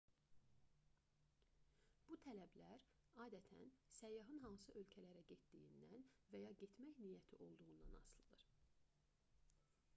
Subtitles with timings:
[2.07, 2.85] bu tələblər
[3.25, 8.47] adətən səyyahın hansı ölkələrə getdiyindən və ya getmək niyyətində olduğundan asılıdır